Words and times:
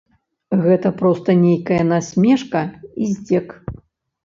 Гэта 0.63 0.91
проста 1.01 1.35
нейкая 1.43 1.79
насмешка 1.93 2.65
і 2.89 3.03
здзек. 3.13 3.57